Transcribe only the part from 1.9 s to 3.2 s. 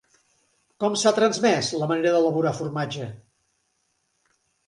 manera d'elaborar formatge?